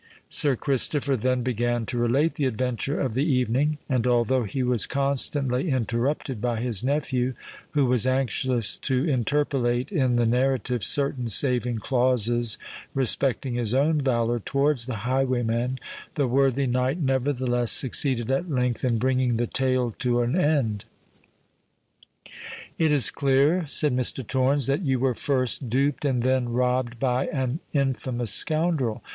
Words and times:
Sir 0.29 0.55
Christopher 0.55 1.15
then 1.15 1.43
began 1.43 1.85
to 1.85 1.97
relate 1.99 2.33
the 2.33 2.47
adventure 2.47 2.99
of 2.99 3.13
the 3.13 3.23
evening; 3.23 3.77
and, 3.87 4.07
although 4.07 4.45
he 4.45 4.63
was 4.63 4.87
constantly 4.87 5.69
interrupted 5.69 6.41
by 6.41 6.59
his 6.59 6.83
nephew, 6.83 7.35
who 7.73 7.85
was 7.85 8.07
anxious 8.07 8.79
to 8.79 9.07
interpolate 9.07 9.91
in 9.91 10.15
the 10.15 10.25
narrative 10.25 10.83
certain 10.83 11.27
saving 11.27 11.77
clauses 11.77 12.57
respecting 12.95 13.53
his 13.53 13.75
own 13.75 14.01
valour 14.01 14.39
towards 14.39 14.87
the 14.87 14.95
highwayman, 15.05 15.77
the 16.15 16.25
worthy 16.27 16.65
knight 16.65 16.97
nevertheless 16.99 17.71
succeeded 17.71 18.31
at 18.31 18.49
length 18.49 18.83
in 18.83 18.97
bringing 18.97 19.37
the 19.37 19.45
tale 19.45 19.93
to 19.99 20.21
an 20.23 20.35
end. 20.35 20.85
"It 22.79 22.91
is 22.91 23.11
clear," 23.11 23.67
said 23.67 23.95
Mr. 23.95 24.25
Torrens, 24.25 24.65
"that 24.65 24.81
you 24.81 24.97
were 24.97 25.13
first 25.13 25.67
duped 25.69 26.05
and 26.05 26.23
then 26.23 26.49
robbed 26.51 26.97
by 26.99 27.27
an 27.27 27.59
infamous 27.71 28.33
scoundrel. 28.33 29.03